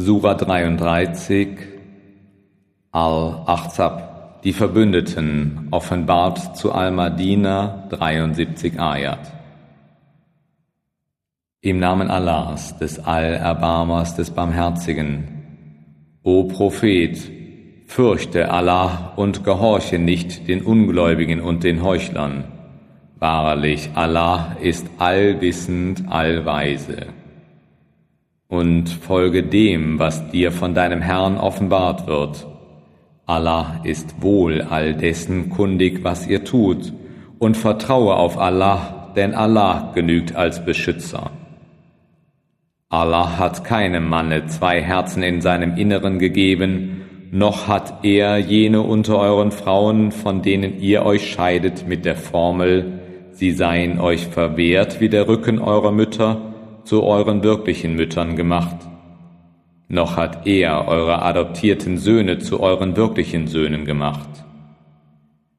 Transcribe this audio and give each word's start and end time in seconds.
Sura 0.00 0.32
33 0.32 1.58
Al-Ahzab, 2.90 4.40
die 4.42 4.54
Verbündeten, 4.54 5.68
offenbart 5.72 6.56
zu 6.56 6.72
Al-Madina 6.72 7.86
73 7.90 8.80
Ayat. 8.80 9.20
Im 11.60 11.78
Namen 11.80 12.08
Allahs, 12.10 12.78
des 12.78 12.98
Allerbarmers, 12.98 14.16
des 14.16 14.30
Barmherzigen. 14.30 15.28
O 16.22 16.44
Prophet, 16.44 17.18
fürchte 17.86 18.50
Allah 18.50 19.12
und 19.16 19.44
gehorche 19.44 19.98
nicht 19.98 20.48
den 20.48 20.62
Ungläubigen 20.62 21.42
und 21.42 21.62
den 21.62 21.82
Heuchlern. 21.82 22.44
Wahrlich, 23.18 23.90
Allah 23.94 24.56
ist 24.62 24.86
allwissend, 24.96 26.04
allweise. 26.08 27.19
Und 28.50 28.88
folge 28.88 29.44
dem, 29.44 30.00
was 30.00 30.30
dir 30.32 30.50
von 30.50 30.74
deinem 30.74 31.00
Herrn 31.00 31.38
offenbart 31.38 32.08
wird. 32.08 32.48
Allah 33.24 33.80
ist 33.84 34.22
wohl 34.22 34.60
all 34.60 34.94
dessen 34.94 35.50
kundig, 35.50 36.02
was 36.02 36.26
ihr 36.26 36.42
tut, 36.42 36.92
und 37.38 37.56
vertraue 37.56 38.16
auf 38.16 38.38
Allah, 38.38 39.12
denn 39.14 39.34
Allah 39.34 39.92
genügt 39.94 40.34
als 40.34 40.64
Beschützer. 40.64 41.30
Allah 42.88 43.38
hat 43.38 43.62
keinem 43.62 44.08
Manne 44.08 44.46
zwei 44.46 44.82
Herzen 44.82 45.22
in 45.22 45.40
seinem 45.40 45.76
Inneren 45.76 46.18
gegeben, 46.18 47.02
noch 47.30 47.68
hat 47.68 48.04
er 48.04 48.38
jene 48.38 48.82
unter 48.82 49.20
euren 49.20 49.52
Frauen, 49.52 50.10
von 50.10 50.42
denen 50.42 50.80
ihr 50.80 51.06
euch 51.06 51.30
scheidet, 51.30 51.86
mit 51.86 52.04
der 52.04 52.16
Formel, 52.16 52.98
sie 53.30 53.52
seien 53.52 54.00
euch 54.00 54.26
verwehrt 54.26 55.00
wie 55.00 55.08
der 55.08 55.28
Rücken 55.28 55.60
eurer 55.60 55.92
Mütter, 55.92 56.49
zu 56.84 57.02
euren 57.02 57.42
wirklichen 57.42 57.94
Müttern 57.94 58.36
gemacht. 58.36 58.76
Noch 59.88 60.16
hat 60.16 60.46
er 60.46 60.86
eure 60.86 61.22
adoptierten 61.22 61.98
Söhne 61.98 62.38
zu 62.38 62.60
euren 62.60 62.96
wirklichen 62.96 63.48
Söhnen 63.48 63.84
gemacht. 63.84 64.28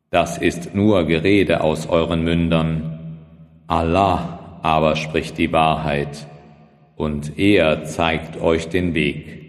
Das 0.10 0.38
ist 0.38 0.76
nur 0.76 1.06
Gerede 1.06 1.62
aus 1.62 1.88
euren 1.88 2.24
Mündern. 2.24 3.00
Allah 3.68 4.60
aber 4.62 4.96
spricht 4.96 5.38
die 5.38 5.52
Wahrheit 5.52 6.28
und 6.96 7.40
er 7.40 7.84
zeigt 7.86 8.40
euch 8.42 8.70
den 8.70 8.94
Weg. 8.94 9.42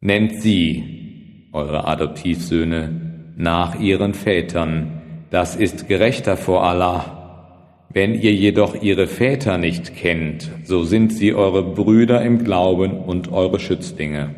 Nennt 0.00 0.40
sie, 0.40 1.48
eure 1.52 1.86
Adoptivsöhne, 1.86 3.34
nach 3.36 3.80
ihren 3.80 4.14
Vätern, 4.14 5.02
das 5.30 5.56
ist 5.56 5.88
gerechter 5.88 6.36
vor 6.36 6.62
Allah. 6.62 7.15
Wenn 7.88 8.14
ihr 8.14 8.32
jedoch 8.32 8.82
ihre 8.82 9.06
Väter 9.06 9.58
nicht 9.58 9.96
kennt, 9.96 10.50
so 10.64 10.84
sind 10.84 11.12
sie 11.12 11.34
eure 11.34 11.62
Brüder 11.62 12.22
im 12.22 12.44
Glauben 12.44 12.98
und 13.00 13.32
eure 13.32 13.58
Schützlinge. 13.58 14.34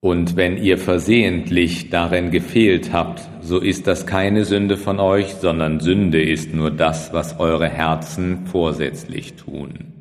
Und 0.00 0.36
wenn 0.36 0.56
ihr 0.56 0.78
versehentlich 0.78 1.90
darin 1.90 2.30
gefehlt 2.30 2.92
habt, 2.92 3.22
so 3.40 3.58
ist 3.58 3.86
das 3.86 4.06
keine 4.06 4.44
Sünde 4.44 4.76
von 4.76 5.00
euch, 5.00 5.34
sondern 5.34 5.80
Sünde 5.80 6.22
ist 6.22 6.54
nur 6.54 6.70
das, 6.70 7.12
was 7.12 7.40
eure 7.40 7.68
Herzen 7.68 8.46
vorsätzlich 8.46 9.34
tun. 9.34 9.92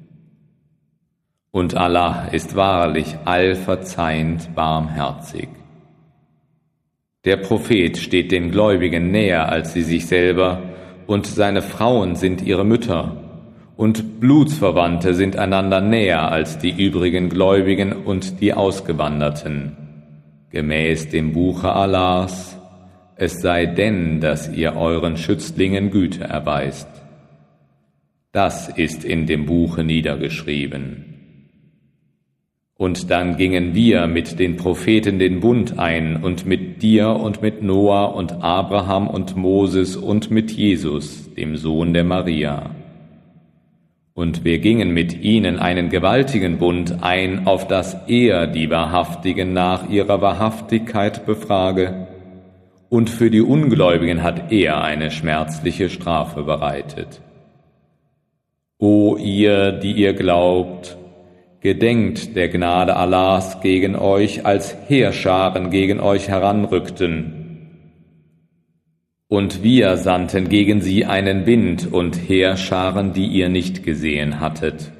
Und 1.49 1.75
Allah 1.75 2.27
ist 2.27 2.55
wahrlich 2.55 3.15
allverzeihend 3.25 4.53
barmherzig. 4.53 5.47
Der 7.23 7.37
Prophet 7.37 7.97
steht 7.97 8.31
den 8.31 8.51
Gläubigen 8.51 9.09
näher 9.09 9.49
als 9.49 9.73
sie 9.73 9.81
sich 9.81 10.05
selber, 10.05 10.61
und 11.07 11.27
seine 11.27 11.61
Frauen 11.61 12.15
sind 12.15 12.41
ihre 12.41 12.65
Mütter, 12.65 13.17
und 13.77 14.21
Blutsverwandte 14.21 15.13
sind 15.13 15.37
einander 15.37 15.81
näher 15.81 16.31
als 16.31 16.57
die 16.57 16.71
übrigen 16.71 17.29
Gläubigen 17.29 17.91
und 17.91 18.39
die 18.39 18.53
Ausgewanderten 18.53 19.77
gemäß 20.55 21.09
dem 21.09 21.33
Buche 21.33 21.73
Allahs, 21.73 22.57
es 23.17 23.41
sei 23.41 23.65
denn, 23.65 24.21
dass 24.21 24.49
ihr 24.49 24.77
euren 24.77 25.17
Schützlingen 25.17 25.91
Güte 25.91 26.23
erweist. 26.23 26.87
Das 28.31 28.69
ist 28.69 29.03
in 29.03 29.27
dem 29.27 29.45
Buche 29.45 29.83
niedergeschrieben. 29.83 31.04
Und 32.77 33.09
dann 33.09 33.37
gingen 33.37 33.73
wir 33.73 34.05
mit 34.07 34.37
den 34.37 34.57
Propheten 34.57 35.17
den 35.17 35.39
Bund 35.39 35.79
ein 35.79 36.21
und 36.21 36.45
mit 36.45 36.81
dir 36.81 37.09
und 37.09 37.41
mit 37.41 37.63
Noah 37.63 38.13
und 38.13 38.43
Abraham 38.43 39.07
und 39.07 39.37
Moses 39.37 39.95
und 39.95 40.29
mit 40.29 40.51
Jesus, 40.51 41.33
dem 41.35 41.55
Sohn 41.55 41.93
der 41.93 42.03
Maria. 42.03 42.71
Und 44.13 44.43
wir 44.43 44.59
gingen 44.59 44.91
mit 44.91 45.23
ihnen 45.23 45.57
einen 45.57 45.89
gewaltigen 45.89 46.57
Bund 46.57 47.01
ein, 47.01 47.47
auf 47.47 47.67
dass 47.67 47.97
er 48.07 48.47
die 48.47 48.69
Wahrhaftigen 48.69 49.53
nach 49.53 49.89
ihrer 49.89 50.21
Wahrhaftigkeit 50.21 51.25
befrage, 51.25 52.07
und 52.87 53.09
für 53.09 53.29
die 53.29 53.41
Ungläubigen 53.41 54.21
hat 54.23 54.51
er 54.53 54.81
eine 54.81 55.11
schmerzliche 55.11 55.89
Strafe 55.89 56.43
bereitet. 56.43 57.19
O 58.77 59.17
ihr, 59.17 59.71
die 59.73 59.93
ihr 59.93 60.13
glaubt, 60.13 60.97
gedenkt 61.65 62.35
der 62.35 62.49
Gnade 62.49 62.95
Allahs 62.95 63.59
gegen 63.59 63.95
euch, 63.95 64.45
als 64.45 64.77
Heerscharen 64.87 65.71
gegen 65.71 65.99
euch 65.99 66.27
heranrückten, 66.27 67.41
und 69.27 69.63
wir 69.63 69.97
sandten 69.97 70.47
gegen 70.47 70.81
sie 70.81 71.05
einen 71.05 71.47
Wind 71.47 71.91
und 71.91 72.29
Heerscharen, 72.29 73.13
die 73.13 73.25
ihr 73.25 73.49
nicht 73.49 73.81
gesehen 73.81 74.39
hattet. 74.39 74.91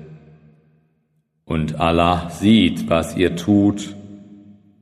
Und 1.46 1.80
Allah 1.80 2.32
sieht, 2.32 2.90
was 2.90 3.16
ihr 3.16 3.36
tut, 3.36 3.96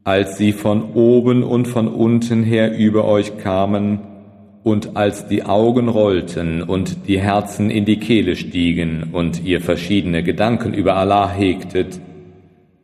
als 0.05 0.37
sie 0.37 0.53
von 0.53 0.93
oben 0.93 1.43
und 1.43 1.67
von 1.67 1.89
unten 1.89 2.43
her 2.43 2.77
über 2.77 3.03
euch 3.03 3.37
kamen, 3.39 3.99
und 4.63 4.95
als 4.95 5.27
die 5.27 5.43
Augen 5.43 5.89
rollten 5.89 6.63
und 6.63 7.07
die 7.07 7.19
Herzen 7.19 7.69
in 7.69 7.85
die 7.85 7.99
Kehle 7.99 8.35
stiegen 8.35 9.09
und 9.11 9.43
ihr 9.43 9.59
verschiedene 9.59 10.23
Gedanken 10.23 10.73
über 10.73 10.95
Allah 10.95 11.29
hegtet, 11.29 11.99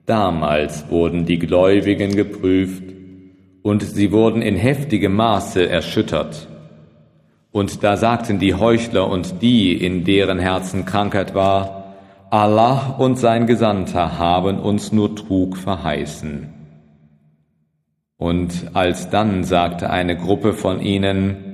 damals 0.06 0.90
wurden 0.90 1.26
die 1.26 1.40
Gläubigen 1.40 2.16
geprüft, 2.16 2.84
und 3.62 3.84
sie 3.84 4.12
wurden 4.12 4.42
in 4.42 4.56
heftigem 4.56 5.16
Maße 5.16 5.68
erschüttert. 5.68 6.48
Und 7.52 7.84
da 7.84 7.98
sagten 7.98 8.40
die 8.40 8.56
Heuchler 8.56 9.10
und 9.10 9.42
die, 9.42 9.74
in 9.74 10.06
deren 10.06 10.40
Herzen 10.40 10.86
Krankheit 10.86 11.36
war, 11.36 11.96
Allah 12.30 12.96
und 13.00 13.18
sein 13.18 13.48
Gesandter 13.48 14.18
haben 14.18 14.60
uns 14.60 14.92
nur 14.92 15.16
Trug 15.16 15.58
verheißen. 15.58 16.54
Und 18.18 18.72
alsdann 18.74 19.44
sagte 19.44 19.90
eine 19.90 20.16
Gruppe 20.16 20.54
von 20.54 20.82
ihnen, 20.82 21.49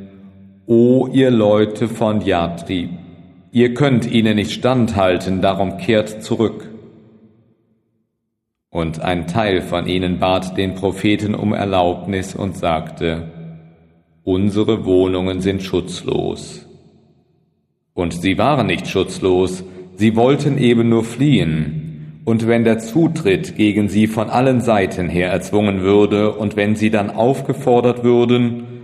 O 0.67 1.07
ihr 1.13 1.29
Leute 1.29 1.87
von 1.87 2.21
Yatri, 2.21 2.89
ihr 3.51 3.75
könnt 3.75 4.11
ihnen 4.11 4.35
nicht 4.35 4.51
standhalten, 4.51 5.39
darum 5.39 5.77
kehrt 5.77 6.23
zurück. 6.23 6.71
Und 8.71 8.99
ein 8.99 9.27
Teil 9.27 9.61
von 9.61 9.85
ihnen 9.85 10.17
bat 10.17 10.57
den 10.57 10.73
Propheten 10.73 11.35
um 11.35 11.53
Erlaubnis 11.53 12.33
und 12.33 12.57
sagte, 12.57 13.31
unsere 14.23 14.85
Wohnungen 14.85 15.39
sind 15.39 15.61
schutzlos. 15.61 16.65
Und 17.93 18.13
sie 18.13 18.39
waren 18.39 18.65
nicht 18.65 18.87
schutzlos, 18.87 19.63
sie 19.97 20.15
wollten 20.15 20.57
eben 20.57 20.89
nur 20.89 21.03
fliehen. 21.03 22.21
Und 22.25 22.47
wenn 22.47 22.63
der 22.63 22.79
Zutritt 22.79 23.55
gegen 23.55 23.87
sie 23.87 24.07
von 24.07 24.31
allen 24.31 24.61
Seiten 24.61 25.09
her 25.09 25.29
erzwungen 25.29 25.83
würde 25.83 26.33
und 26.33 26.55
wenn 26.55 26.75
sie 26.75 26.89
dann 26.89 27.11
aufgefordert 27.11 28.03
würden, 28.03 28.74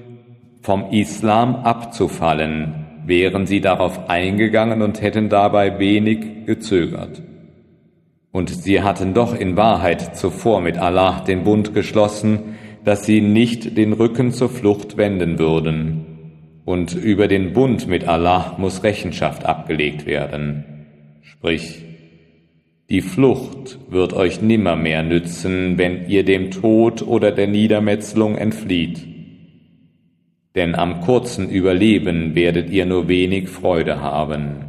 vom 0.62 0.92
Islam 0.92 1.56
abzufallen, 1.56 2.86
wären 3.06 3.48
sie 3.48 3.62
darauf 3.62 4.10
eingegangen 4.10 4.82
und 4.82 5.02
hätten 5.02 5.30
dabei 5.30 5.80
wenig 5.80 6.46
gezögert. 6.46 7.22
Und 8.32 8.50
sie 8.50 8.82
hatten 8.82 9.14
doch 9.14 9.36
in 9.36 9.58
Wahrheit 9.58 10.16
zuvor 10.16 10.62
mit 10.62 10.78
Allah 10.78 11.22
den 11.22 11.44
Bund 11.44 11.74
geschlossen, 11.74 12.56
dass 12.86 13.06
sie 13.06 13.22
nicht 13.22 13.78
den 13.78 13.94
Rücken 13.94 14.32
zur 14.32 14.50
Flucht 14.50 14.98
wenden 14.98 15.38
würden. 15.38 16.06
Und 16.64 16.94
über 16.94 17.28
den 17.28 17.54
Bund 17.54 17.88
mit 17.88 18.08
Allah 18.08 18.56
muss 18.58 18.84
Rechenschaft 18.84 19.46
abgelegt 19.46 20.06
werden. 20.06 20.64
Sprich, 21.22 21.84
die 22.90 23.02
Flucht 23.02 23.80
wird 23.90 24.14
euch 24.14 24.42
nimmermehr 24.42 25.04
nützen, 25.04 25.78
wenn 25.78 26.08
ihr 26.08 26.24
dem 26.24 26.52
Tod 26.52 27.02
oder 27.02 27.32
der 27.32 27.48
Niedermetzelung 27.48 28.38
entflieht. 28.38 29.11
Denn 30.56 30.76
am 30.76 31.02
kurzen 31.02 31.50
Überleben 31.50 32.36
werdet 32.36 32.70
ihr 32.70 32.86
nur 32.86 33.08
wenig 33.08 33.50
Freude 33.50 34.02
haben. 34.02 34.66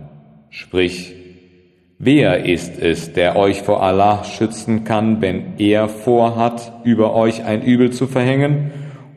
Sprich, 0.50 1.14
Wer 2.05 2.46
ist 2.46 2.82
es, 2.82 3.12
der 3.12 3.37
euch 3.37 3.62
vor 3.62 3.81
Allah 3.81 4.25
schützen 4.25 4.82
kann, 4.82 5.23
wenn 5.23 5.56
er 5.58 5.88
vorhat, 5.88 6.73
über 6.82 7.14
euch 7.14 7.44
ein 7.44 7.62
Übel 7.62 7.90
zu 7.90 8.08
verhängen, 8.08 8.73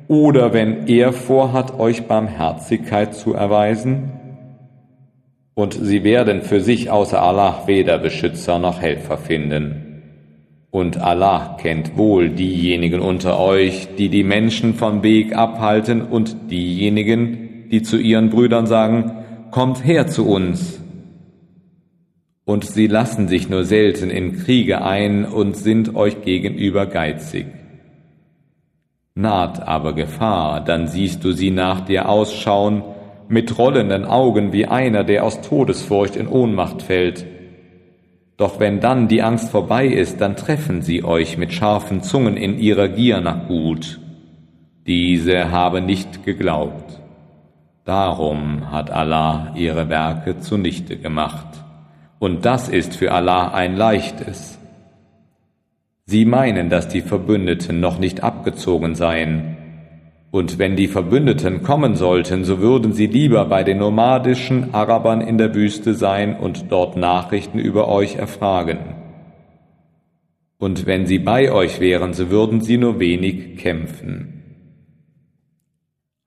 oder 0.07 0.53
wenn 0.53 0.85
er 0.85 1.11
vorhat, 1.11 1.79
euch 1.79 2.03
Barmherzigkeit 2.03 3.15
zu 3.15 3.33
erweisen? 3.33 4.11
Und 5.55 5.73
sie 5.73 6.03
werden 6.03 6.43
für 6.43 6.61
sich 6.61 6.91
außer 6.91 7.19
Allah 7.19 7.63
weder 7.65 7.97
Beschützer 7.97 8.59
noch 8.59 8.79
Helfer 8.79 9.17
finden. 9.17 9.84
Und 10.75 11.01
Allah 11.01 11.55
kennt 11.61 11.95
wohl 11.95 12.27
diejenigen 12.27 12.99
unter 12.99 13.39
euch, 13.39 13.87
die 13.97 14.09
die 14.09 14.25
Menschen 14.25 14.73
vom 14.73 15.03
Weg 15.03 15.33
abhalten 15.33 16.01
und 16.01 16.51
diejenigen, 16.51 17.69
die 17.71 17.81
zu 17.81 17.95
ihren 17.97 18.29
Brüdern 18.29 18.67
sagen, 18.67 19.13
kommt 19.51 19.85
her 19.85 20.07
zu 20.07 20.27
uns. 20.27 20.83
Und 22.43 22.65
sie 22.65 22.87
lassen 22.87 23.29
sich 23.29 23.47
nur 23.47 23.63
selten 23.63 24.09
in 24.09 24.35
Kriege 24.35 24.81
ein 24.81 25.23
und 25.23 25.55
sind 25.55 25.95
euch 25.95 26.23
gegenüber 26.23 26.87
geizig. 26.87 27.45
Naht 29.13 29.65
aber 29.65 29.93
Gefahr, 29.93 30.59
dann 30.59 30.89
siehst 30.89 31.23
du 31.23 31.31
sie 31.31 31.51
nach 31.51 31.85
dir 31.85 32.09
ausschauen, 32.09 32.83
mit 33.29 33.57
rollenden 33.57 34.03
Augen 34.03 34.51
wie 34.51 34.65
einer, 34.65 35.05
der 35.05 35.23
aus 35.23 35.39
Todesfurcht 35.39 36.17
in 36.17 36.27
Ohnmacht 36.27 36.81
fällt. 36.81 37.25
Doch 38.37 38.59
wenn 38.59 38.81
dann 38.81 39.07
die 39.07 39.21
Angst 39.21 39.49
vorbei 39.49 39.87
ist, 39.87 40.19
dann 40.19 40.35
treffen 40.35 40.81
sie 40.81 41.03
euch 41.03 41.37
mit 41.37 41.53
scharfen 41.53 42.01
Zungen 42.01 42.35
in 42.35 42.59
ihrer 42.59 42.89
Gier 42.89 43.21
nach 43.21 43.47
Gut. 43.47 43.99
Diese 44.85 45.51
habe 45.51 45.81
nicht 45.81 46.25
geglaubt. 46.25 46.99
Darum 47.85 48.71
hat 48.71 48.91
Allah 48.91 49.53
ihre 49.55 49.89
Werke 49.89 50.39
zunichte 50.39 50.97
gemacht. 50.97 51.47
Und 52.19 52.45
das 52.45 52.67
ist 52.67 52.95
für 52.95 53.11
Allah 53.11 53.49
ein 53.49 53.75
leichtes. 53.77 54.59
Sie 56.05 56.25
meinen, 56.25 56.69
dass 56.69 56.87
die 56.87 57.01
Verbündeten 57.01 57.79
noch 57.79 57.99
nicht 57.99 58.23
abgezogen 58.23 58.95
seien. 58.95 59.54
Und 60.35 60.59
wenn 60.59 60.75
die 60.75 60.89
Verbündeten 60.89 61.63
kommen 61.63 61.95
sollten, 61.95 62.43
so 62.43 62.59
würden 62.59 62.91
sie 62.91 63.07
lieber 63.07 63.45
bei 63.45 63.63
den 63.63 63.77
nomadischen 63.77 64.73
Arabern 64.73 65.21
in 65.21 65.37
der 65.37 65.55
Wüste 65.55 65.93
sein 65.93 66.35
und 66.35 66.73
dort 66.73 66.97
Nachrichten 66.97 67.57
über 67.57 67.87
euch 67.87 68.15
erfragen. 68.15 68.79
Und 70.57 70.85
wenn 70.85 71.05
sie 71.05 71.19
bei 71.19 71.53
euch 71.53 71.79
wären, 71.79 72.11
so 72.11 72.31
würden 72.31 72.59
sie 72.59 72.75
nur 72.75 72.99
wenig 72.99 73.55
kämpfen. 73.55 74.43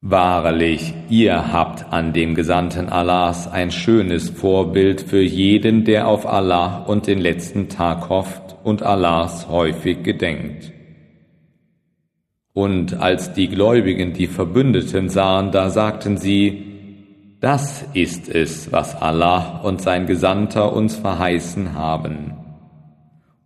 Wahrlich, 0.01 0.95
ihr 1.11 1.53
habt 1.53 1.93
an 1.93 2.15
dem 2.15 2.35
Gesandten 2.35 2.89
Allahs 2.89 3.47
ein 3.47 3.71
schönes 3.71 4.31
Vorbild 4.31 5.03
für 5.03 5.21
jeden, 5.21 5.85
der 5.85 6.09
auf 6.09 6.27
Allah 6.27 6.79
und 6.87 7.07
den 7.09 7.19
letzten 7.19 7.69
Tag 7.69 8.09
hofft 8.09 8.57
und 8.65 8.83
Allahs 8.83 9.51
häufig 9.51 10.03
gedenkt. 10.03 10.78
Und 12.59 12.99
als 12.99 13.35
die 13.35 13.47
Gläubigen 13.47 14.15
die 14.15 14.27
Verbündeten 14.27 15.09
sahen, 15.11 15.53
da 15.53 15.71
sagten 15.71 16.17
sie, 16.17 17.37
das 17.41 17.85
ist 17.95 18.29
es, 18.29 18.73
was 18.73 19.01
Allah 19.01 19.61
und 19.63 19.81
sein 19.81 20.09
Gesandter 20.09 20.73
uns 20.73 20.97
verheißen 20.97 21.75
haben. 21.75 22.33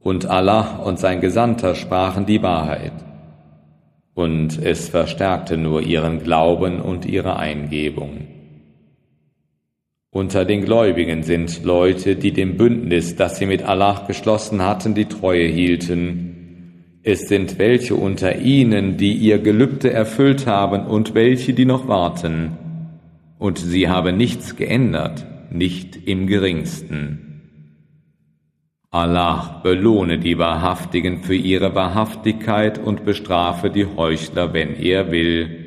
Und 0.01 0.25
Allah 0.31 0.79
und 0.79 0.99
sein 0.99 1.21
Gesandter 1.21 1.75
sprachen 1.75 2.25
die 2.25 2.43
Wahrheit 2.43 2.95
und 4.15 4.57
es 4.65 4.89
verstärkte 4.89 5.59
nur 5.59 5.83
ihren 5.83 6.23
Glauben 6.23 6.81
und 6.81 7.05
ihre 7.05 7.37
Eingebung. 7.37 8.29
Unter 10.11 10.47
den 10.47 10.65
Gläubigen 10.65 11.23
sind 11.23 11.63
Leute, 11.65 12.17
die 12.17 12.33
dem 12.33 12.57
Bündnis, 12.57 13.15
das 13.15 13.37
sie 13.37 13.45
mit 13.45 13.63
Allah 13.63 14.07
geschlossen 14.07 14.63
hatten, 14.63 14.95
die 14.95 15.05
Treue 15.05 15.49
hielten. 15.49 16.32
Es 17.05 17.29
sind 17.29 17.59
welche 17.59 17.97
unter 17.97 18.39
ihnen, 18.39 18.97
die 18.97 19.15
ihr 19.15 19.39
Gelübde 19.39 19.93
erfüllt 19.93 20.47
haben 20.47 20.87
und 20.87 21.15
welche, 21.15 21.53
die 21.53 21.65
noch 21.65 21.89
warten. 21.89 22.53
Und 23.39 23.59
sie 23.59 23.89
haben 23.89 24.17
nichts 24.17 24.55
geändert, 24.55 25.27
nicht 25.51 26.07
im 26.07 26.29
geringsten. 26.29 27.33
Allah 28.93 29.61
belohne 29.65 30.19
die 30.19 30.39
Wahrhaftigen 30.39 31.23
für 31.23 31.35
ihre 31.35 31.75
Wahrhaftigkeit 31.75 32.79
und 32.79 33.05
bestrafe 33.05 33.71
die 33.71 33.87
Heuchler, 33.87 34.53
wenn 34.53 34.77
er 34.77 35.11
will, 35.11 35.59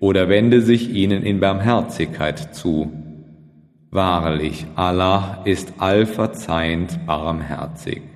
oder 0.00 0.28
wende 0.28 0.62
sich 0.62 0.90
ihnen 0.94 1.22
in 1.22 1.38
Barmherzigkeit 1.38 2.54
zu. 2.54 2.90
Wahrlich, 3.90 4.64
Allah 4.74 5.42
ist 5.44 5.74
allverzeihend 5.78 7.04
barmherzig. 7.04 8.11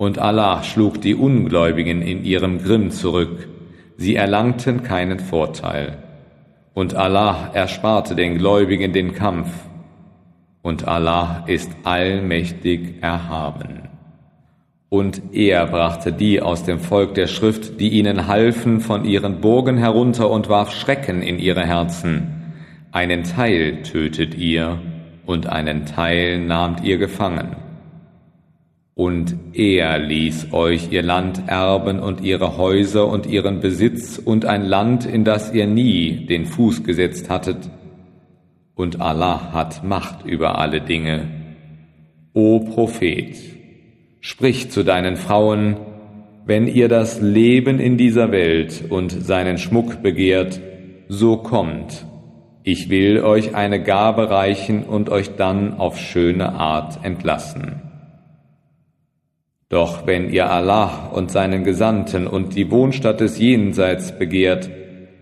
Und 0.00 0.20
Allah 0.20 0.62
schlug 0.62 1.00
die 1.00 1.16
Ungläubigen 1.16 2.02
in 2.02 2.24
ihrem 2.24 2.62
Grimm 2.62 2.92
zurück, 2.92 3.48
sie 3.96 4.14
erlangten 4.14 4.84
keinen 4.84 5.18
Vorteil. 5.18 5.98
Und 6.72 6.94
Allah 6.94 7.50
ersparte 7.52 8.14
den 8.14 8.38
Gläubigen 8.38 8.92
den 8.92 9.12
Kampf, 9.12 9.48
und 10.62 10.86
Allah 10.86 11.42
ist 11.48 11.70
allmächtig 11.82 13.02
erhaben. 13.02 13.88
Und 14.88 15.20
er 15.32 15.66
brachte 15.66 16.12
die 16.12 16.40
aus 16.40 16.62
dem 16.62 16.78
Volk 16.78 17.14
der 17.14 17.26
Schrift, 17.26 17.80
die 17.80 17.88
ihnen 17.88 18.28
halfen, 18.28 18.80
von 18.80 19.04
ihren 19.04 19.40
Burgen 19.40 19.78
herunter 19.78 20.30
und 20.30 20.48
warf 20.48 20.70
Schrecken 20.70 21.22
in 21.22 21.40
ihre 21.40 21.66
Herzen. 21.66 22.54
Einen 22.92 23.24
Teil 23.24 23.82
tötet 23.82 24.36
ihr 24.36 24.78
und 25.26 25.48
einen 25.48 25.86
Teil 25.86 26.38
nahmt 26.38 26.84
ihr 26.84 26.98
gefangen. 26.98 27.67
Und 28.98 29.36
er 29.52 29.96
ließ 30.00 30.52
euch 30.52 30.90
ihr 30.90 31.04
Land 31.04 31.44
erben 31.46 32.00
und 32.00 32.20
ihre 32.20 32.56
Häuser 32.56 33.06
und 33.06 33.26
ihren 33.26 33.60
Besitz 33.60 34.18
und 34.18 34.44
ein 34.44 34.64
Land, 34.64 35.06
in 35.06 35.22
das 35.22 35.54
ihr 35.54 35.68
nie 35.68 36.26
den 36.26 36.46
Fuß 36.46 36.82
gesetzt 36.82 37.30
hattet, 37.30 37.70
und 38.74 39.00
Allah 39.00 39.52
hat 39.52 39.84
Macht 39.84 40.26
über 40.26 40.58
alle 40.58 40.80
Dinge. 40.80 41.28
O 42.32 42.58
Prophet, 42.58 43.36
sprich 44.18 44.72
zu 44.72 44.82
deinen 44.82 45.14
Frauen, 45.14 45.76
wenn 46.44 46.66
ihr 46.66 46.88
das 46.88 47.20
Leben 47.20 47.78
in 47.78 47.98
dieser 47.98 48.32
Welt 48.32 48.82
und 48.88 49.12
seinen 49.12 49.58
Schmuck 49.58 50.02
begehrt, 50.02 50.60
so 51.06 51.36
kommt, 51.36 52.04
ich 52.64 52.90
will 52.90 53.20
euch 53.20 53.54
eine 53.54 53.80
Gabe 53.80 54.28
reichen 54.28 54.82
und 54.82 55.08
euch 55.08 55.36
dann 55.36 55.74
auf 55.74 56.00
schöne 56.00 56.54
Art 56.54 57.04
entlassen. 57.04 57.87
Doch 59.68 60.06
wenn 60.06 60.30
ihr 60.32 60.50
Allah 60.50 61.10
und 61.12 61.30
seinen 61.30 61.62
Gesandten 61.62 62.26
und 62.26 62.54
die 62.54 62.70
Wohnstatt 62.70 63.20
des 63.20 63.38
Jenseits 63.38 64.18
begehrt, 64.18 64.70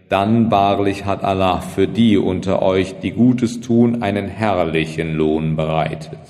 dann 0.09 0.53
wahrlich 0.53 1.05
hat 1.05 1.25
Allah 1.25 1.61
für 1.61 1.89
die 1.89 2.17
unter 2.17 2.63
euch, 2.63 3.01
die 3.01 3.11
Gutes 3.11 3.61
tun, 3.61 4.03
einen 4.03 4.29
herrlichen 4.29 5.15
Lohn 5.15 5.57
bereitet. 5.57 6.21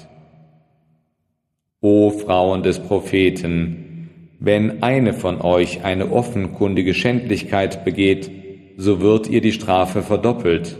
O 1.82 2.10
Frauen 2.10 2.62
des 2.62 2.78
Propheten, 2.78 4.08
wenn 4.40 4.82
eine 4.82 5.12
von 5.12 5.42
euch 5.42 5.84
eine 5.84 6.10
offenkundige 6.10 6.94
Schändlichkeit 6.94 7.84
begeht, 7.84 8.30
so 8.78 9.00
wird 9.02 9.28
ihr 9.28 9.42
die 9.42 9.52
Strafe 9.52 10.02
verdoppelt. 10.02 10.78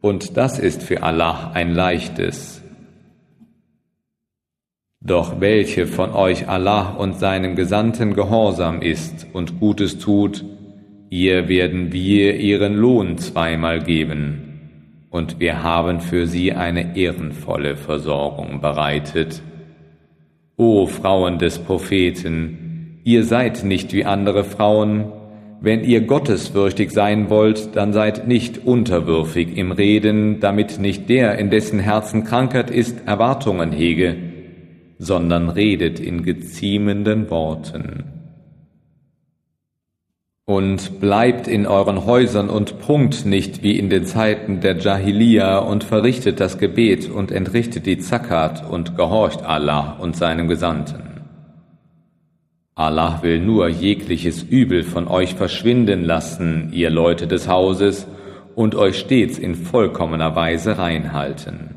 Und 0.00 0.38
das 0.38 0.58
ist 0.58 0.82
für 0.82 1.02
Allah 1.02 1.50
ein 1.52 1.74
leichtes. 1.74 2.62
Doch 5.02 5.40
welche 5.40 5.86
von 5.86 6.12
euch 6.12 6.46
Allah 6.46 6.90
und 6.90 7.18
seinem 7.18 7.56
Gesandten 7.56 8.12
gehorsam 8.12 8.82
ist 8.82 9.26
und 9.32 9.58
Gutes 9.58 9.98
tut, 9.98 10.44
ihr 11.08 11.48
werden 11.48 11.90
wir 11.90 12.36
ihren 12.36 12.76
Lohn 12.76 13.16
zweimal 13.16 13.82
geben, 13.82 14.46
und 15.08 15.40
wir 15.40 15.62
haben 15.62 16.00
für 16.00 16.26
sie 16.26 16.52
eine 16.52 16.98
ehrenvolle 16.98 17.76
Versorgung 17.76 18.60
bereitet. 18.60 19.42
O 20.58 20.86
Frauen 20.86 21.38
des 21.38 21.58
Propheten, 21.58 23.00
ihr 23.02 23.24
seid 23.24 23.64
nicht 23.64 23.94
wie 23.94 24.04
andere 24.04 24.44
Frauen, 24.44 25.06
wenn 25.62 25.82
ihr 25.82 26.02
gottesfürchtig 26.02 26.90
sein 26.90 27.30
wollt, 27.30 27.74
dann 27.74 27.94
seid 27.94 28.28
nicht 28.28 28.66
unterwürfig 28.66 29.56
im 29.56 29.72
Reden, 29.72 30.40
damit 30.40 30.78
nicht 30.78 31.08
der, 31.08 31.38
in 31.38 31.48
dessen 31.48 31.80
Herzen 31.80 32.24
Krankheit 32.24 32.70
ist, 32.70 33.06
Erwartungen 33.06 33.72
hege, 33.72 34.29
sondern 35.00 35.48
redet 35.48 35.98
in 35.98 36.22
geziemenden 36.22 37.30
Worten 37.30 38.04
und 40.44 41.00
bleibt 41.00 41.48
in 41.48 41.66
euren 41.66 42.04
Häusern 42.04 42.50
und 42.50 42.80
prunkt 42.80 43.24
nicht 43.24 43.62
wie 43.62 43.78
in 43.78 43.88
den 43.88 44.04
Zeiten 44.04 44.60
der 44.60 44.76
Jahiliya 44.76 45.58
und 45.58 45.84
verrichtet 45.84 46.38
das 46.38 46.58
Gebet 46.58 47.08
und 47.08 47.32
entrichtet 47.32 47.86
die 47.86 47.98
Zakat 47.98 48.68
und 48.68 48.94
gehorcht 48.94 49.42
Allah 49.42 49.96
und 50.00 50.16
seinem 50.16 50.48
Gesandten. 50.48 51.22
Allah 52.74 53.20
will 53.22 53.40
nur 53.40 53.68
jegliches 53.68 54.42
Übel 54.42 54.82
von 54.82 55.08
euch 55.08 55.34
verschwinden 55.34 56.04
lassen, 56.04 56.70
ihr 56.72 56.90
Leute 56.90 57.26
des 57.26 57.48
Hauses, 57.48 58.06
und 58.54 58.74
euch 58.74 58.98
stets 58.98 59.38
in 59.38 59.54
vollkommener 59.54 60.36
Weise 60.36 60.76
reinhalten. 60.76 61.69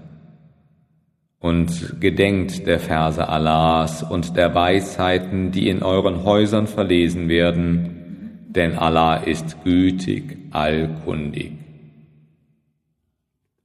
Und 1.43 1.99
gedenkt 1.99 2.65
der 2.67 2.79
Verse 2.79 3.27
Allahs 3.27 4.01
und 4.01 4.37
der 4.37 4.55
Weisheiten, 4.55 5.51
die 5.51 5.67
in 5.67 5.83
euren 5.83 6.23
Häusern 6.23 6.67
verlesen 6.67 7.27
werden, 7.27 8.47
denn 8.47 8.77
Allah 8.77 9.17
ist 9.17 9.61
gütig, 9.65 10.37
allkundig. 10.51 11.51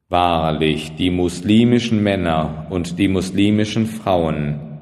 Wahrlich, 0.08 0.97
die 0.97 1.11
muslimischen 1.11 2.02
Männer 2.02 2.66
und 2.68 2.99
die 2.99 3.06
muslimischen 3.06 3.87
Frauen, 3.87 4.80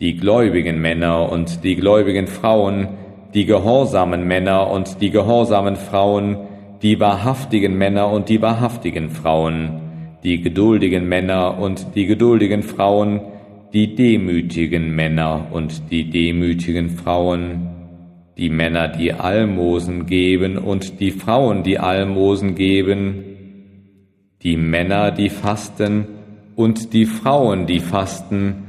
die 0.00 0.16
gläubigen 0.16 0.80
Männer 0.80 1.30
und 1.30 1.64
die 1.64 1.76
gläubigen 1.76 2.28
Frauen, 2.28 2.88
die 3.34 3.44
gehorsamen 3.44 4.26
Männer 4.26 4.70
und 4.70 5.02
die 5.02 5.10
gehorsamen 5.10 5.76
Frauen, 5.76 6.38
die 6.80 6.98
wahrhaftigen 6.98 7.76
Männer 7.76 8.08
und 8.10 8.30
die 8.30 8.40
wahrhaftigen 8.40 9.10
Frauen, 9.10 9.87
die 10.22 10.40
geduldigen 10.40 11.08
Männer 11.08 11.58
und 11.58 11.94
die 11.94 12.06
geduldigen 12.06 12.62
Frauen, 12.62 13.20
die 13.72 13.94
demütigen 13.94 14.94
Männer 14.94 15.48
und 15.52 15.90
die 15.90 16.10
demütigen 16.10 16.90
Frauen, 16.90 17.68
die 18.36 18.48
Männer, 18.48 18.88
die 18.88 19.12
Almosen 19.12 20.06
geben 20.06 20.58
und 20.58 21.00
die 21.00 21.10
Frauen, 21.10 21.62
die 21.62 21.78
Almosen 21.78 22.54
geben, 22.54 23.24
die 24.42 24.56
Männer, 24.56 25.10
die 25.10 25.28
fasten 25.28 26.06
und 26.54 26.92
die 26.92 27.06
Frauen, 27.06 27.66
die 27.66 27.80
fasten, 27.80 28.64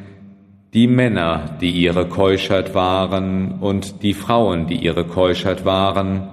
die 0.74 0.88
Männer, 0.88 1.58
die 1.62 1.72
ihre 1.72 2.08
Keuschheit 2.08 2.76
wahren 2.76 3.60
und 3.60 4.04
die 4.04 4.14
Frauen, 4.14 4.68
die 4.68 4.76
ihre 4.76 5.06
Keuschheit 5.06 5.66
wahren, 5.66 6.30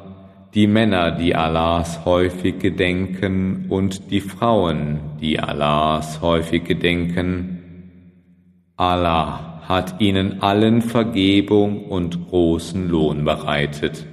die 0.56 0.66
Männer, 0.66 1.10
die 1.10 1.36
Allahs 1.36 2.06
häufig 2.06 2.58
gedenken 2.58 3.66
und 3.68 4.10
die 4.10 4.22
Frauen, 4.22 5.00
die 5.20 5.38
Allahs 5.38 6.22
häufig 6.22 6.64
gedenken. 6.64 7.58
Allah 8.75 9.60
hat 9.68 10.00
ihnen 10.00 10.40
allen 10.40 10.80
Vergebung 10.80 11.84
und 11.84 12.30
großen 12.30 12.88
Lohn 12.88 13.26
bereitet. 13.26 14.06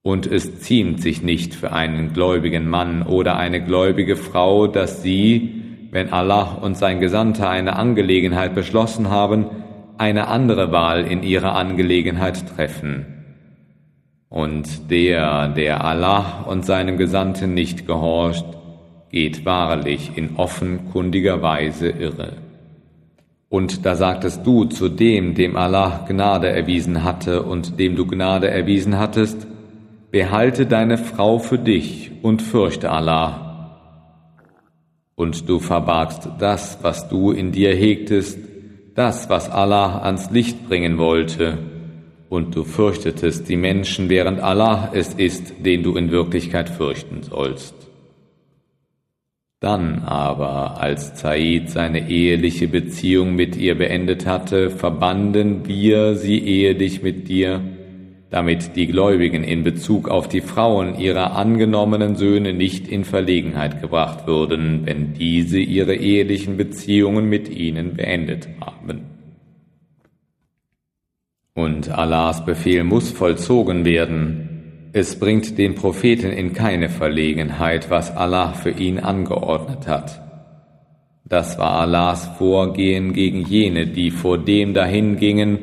Und 0.00 0.26
es 0.26 0.60
ziemt 0.60 1.02
sich 1.02 1.22
nicht 1.22 1.54
für 1.54 1.72
einen 1.72 2.14
gläubigen 2.14 2.66
Mann 2.66 3.02
oder 3.02 3.36
eine 3.36 3.62
gläubige 3.62 4.16
Frau, 4.16 4.66
dass 4.66 5.02
sie, 5.02 5.62
wenn 5.90 6.10
Allah 6.14 6.54
und 6.62 6.78
sein 6.78 6.98
Gesandter 6.98 7.50
eine 7.50 7.76
Angelegenheit 7.76 8.54
beschlossen 8.54 9.10
haben, 9.10 9.50
eine 9.98 10.28
andere 10.28 10.72
Wahl 10.72 11.04
in 11.04 11.22
ihrer 11.22 11.54
Angelegenheit 11.56 12.56
treffen. 12.56 13.13
Und 14.34 14.90
der, 14.90 15.46
der 15.46 15.84
Allah 15.84 16.44
und 16.48 16.66
seinem 16.66 16.96
Gesandten 16.96 17.54
nicht 17.54 17.86
gehorcht, 17.86 18.44
geht 19.08 19.44
wahrlich 19.44 20.10
in 20.16 20.34
offenkundiger 20.34 21.40
Weise 21.40 21.90
irre. 21.90 22.32
Und 23.48 23.86
da 23.86 23.94
sagtest 23.94 24.44
du 24.44 24.64
zu 24.64 24.88
dem, 24.88 25.36
dem 25.36 25.56
Allah 25.56 26.04
Gnade 26.08 26.48
erwiesen 26.48 27.04
hatte 27.04 27.44
und 27.44 27.78
dem 27.78 27.94
du 27.94 28.08
Gnade 28.08 28.50
erwiesen 28.50 28.98
hattest, 28.98 29.46
behalte 30.10 30.66
deine 30.66 30.98
Frau 30.98 31.38
für 31.38 31.58
dich 31.58 32.10
und 32.22 32.42
fürchte 32.42 32.90
Allah. 32.90 33.78
Und 35.14 35.48
du 35.48 35.60
verbargst 35.60 36.28
das, 36.40 36.78
was 36.82 37.08
du 37.08 37.30
in 37.30 37.52
dir 37.52 37.72
hegtest, 37.72 38.40
das, 38.96 39.30
was 39.30 39.48
Allah 39.48 39.98
ans 39.98 40.32
Licht 40.32 40.66
bringen 40.66 40.98
wollte, 40.98 41.73
und 42.34 42.56
du 42.56 42.64
fürchtetest 42.64 43.48
die 43.48 43.56
Menschen, 43.56 44.08
während 44.10 44.40
Allah 44.40 44.90
es 44.92 45.14
ist, 45.14 45.54
den 45.64 45.84
du 45.84 45.96
in 45.96 46.10
Wirklichkeit 46.10 46.68
fürchten 46.68 47.22
sollst. 47.22 47.74
Dann 49.60 50.00
aber, 50.00 50.80
als 50.80 51.14
Zaid 51.14 51.70
seine 51.70 52.10
eheliche 52.10 52.66
Beziehung 52.66 53.36
mit 53.36 53.56
ihr 53.56 53.78
beendet 53.78 54.26
hatte, 54.26 54.68
verbanden 54.68 55.66
wir 55.68 56.16
sie 56.16 56.38
ehedig 56.38 57.04
mit 57.04 57.28
dir, 57.28 57.62
damit 58.30 58.74
die 58.74 58.88
Gläubigen 58.88 59.44
in 59.44 59.62
Bezug 59.62 60.08
auf 60.08 60.28
die 60.28 60.40
Frauen 60.40 60.98
ihrer 60.98 61.36
angenommenen 61.36 62.16
Söhne 62.16 62.52
nicht 62.52 62.88
in 62.88 63.04
Verlegenheit 63.04 63.80
gebracht 63.80 64.26
würden, 64.26 64.82
wenn 64.84 65.14
diese 65.14 65.60
ihre 65.60 65.94
ehelichen 65.94 66.56
Beziehungen 66.56 67.28
mit 67.28 67.48
ihnen 67.48 67.94
beendet 67.94 68.48
haben. 68.60 69.13
Und 71.56 71.88
Allahs 71.88 72.44
Befehl 72.44 72.82
muss 72.82 73.12
vollzogen 73.12 73.84
werden. 73.84 74.90
Es 74.92 75.20
bringt 75.20 75.56
den 75.56 75.76
Propheten 75.76 76.32
in 76.32 76.52
keine 76.52 76.88
Verlegenheit, 76.88 77.90
was 77.90 78.16
Allah 78.16 78.54
für 78.54 78.70
ihn 78.70 78.98
angeordnet 78.98 79.86
hat. 79.86 80.20
Das 81.24 81.56
war 81.56 81.78
Allahs 81.80 82.26
Vorgehen 82.38 83.12
gegen 83.12 83.42
jene, 83.42 83.86
die 83.86 84.10
vor 84.10 84.36
dem 84.36 84.74
dahingingen, 84.74 85.58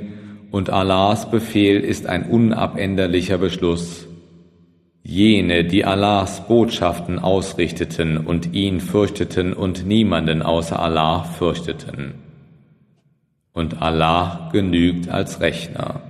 und 0.49 0.69
Allahs 0.69 1.29
Befehl 1.29 1.81
ist 1.81 2.07
ein 2.07 2.23
unabänderlicher 2.23 3.37
Beschluss. 3.37 4.07
Jene, 5.03 5.65
die 5.65 5.83
Allahs 5.83 6.47
Botschaften 6.47 7.19
ausrichteten 7.19 8.17
und 8.17 8.53
ihn 8.53 8.79
fürchteten 8.79 9.51
und 9.51 9.85
niemanden 9.85 10.41
außer 10.41 10.79
Allah 10.79 11.23
fürchteten. 11.23 12.30
Und 13.53 13.81
Allah 13.81 14.49
genügt 14.51 15.09
als 15.09 15.41
Rechner. 15.41 16.01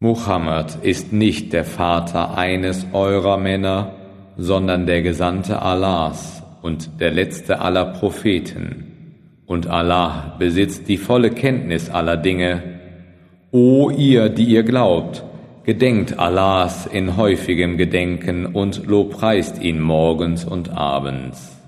Muhammad 0.00 0.82
ist 0.82 1.12
nicht 1.12 1.52
der 1.52 1.64
Vater 1.64 2.36
eines 2.36 2.86
eurer 2.92 3.36
Männer, 3.36 3.94
sondern 4.36 4.86
der 4.86 5.02
Gesandte 5.02 5.60
Allahs 5.60 6.42
und 6.62 7.00
der 7.00 7.10
letzte 7.10 7.60
aller 7.60 7.84
Propheten 7.84 8.90
und 9.50 9.66
Allah 9.66 10.36
besitzt 10.38 10.88
die 10.88 10.96
volle 10.96 11.30
Kenntnis 11.30 11.90
aller 11.90 12.16
Dinge. 12.16 12.62
O 13.50 13.90
ihr, 13.90 14.28
die 14.28 14.44
ihr 14.44 14.62
glaubt, 14.62 15.24
gedenkt 15.64 16.20
Allahs 16.20 16.86
in 16.86 17.16
häufigem 17.16 17.76
Gedenken 17.76 18.46
und 18.46 18.86
lobpreist 18.86 19.60
ihn 19.60 19.80
morgens 19.80 20.44
und 20.44 20.70
abends. 20.70 21.59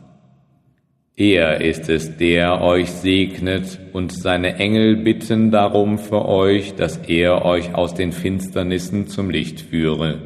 Er 1.22 1.60
ist 1.60 1.88
es, 1.88 2.16
der 2.16 2.62
euch 2.62 2.90
segnet, 2.90 3.78
und 3.92 4.10
seine 4.10 4.56
Engel 4.56 4.96
bitten 4.96 5.52
darum 5.52 5.98
für 5.98 6.26
euch, 6.26 6.74
dass 6.74 6.96
er 6.96 7.44
euch 7.44 7.76
aus 7.76 7.94
den 7.94 8.10
Finsternissen 8.10 9.06
zum 9.06 9.30
Licht 9.30 9.60
führe. 9.60 10.18